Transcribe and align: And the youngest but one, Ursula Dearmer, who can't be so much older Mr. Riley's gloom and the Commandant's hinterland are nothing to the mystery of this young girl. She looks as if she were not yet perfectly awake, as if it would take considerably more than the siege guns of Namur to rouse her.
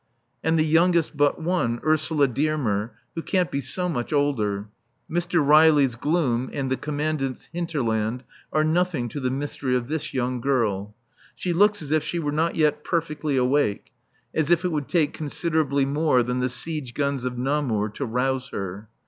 And 0.43 0.57
the 0.57 0.65
youngest 0.65 1.15
but 1.15 1.39
one, 1.39 1.79
Ursula 1.85 2.27
Dearmer, 2.27 2.93
who 3.13 3.21
can't 3.21 3.51
be 3.51 3.61
so 3.61 3.87
much 3.87 4.11
older 4.11 4.67
Mr. 5.07 5.45
Riley's 5.45 5.93
gloom 5.93 6.49
and 6.53 6.71
the 6.71 6.75
Commandant's 6.75 7.45
hinterland 7.53 8.23
are 8.51 8.63
nothing 8.63 9.09
to 9.09 9.19
the 9.19 9.29
mystery 9.29 9.75
of 9.75 9.89
this 9.89 10.11
young 10.11 10.41
girl. 10.41 10.95
She 11.35 11.53
looks 11.53 11.83
as 11.83 11.91
if 11.91 12.01
she 12.03 12.17
were 12.17 12.31
not 12.31 12.55
yet 12.55 12.83
perfectly 12.83 13.37
awake, 13.37 13.91
as 14.33 14.49
if 14.49 14.65
it 14.65 14.71
would 14.71 14.89
take 14.89 15.13
considerably 15.13 15.85
more 15.85 16.23
than 16.23 16.39
the 16.39 16.49
siege 16.49 16.95
guns 16.95 17.23
of 17.23 17.37
Namur 17.37 17.87
to 17.89 18.03
rouse 18.07 18.49
her. 18.49 18.89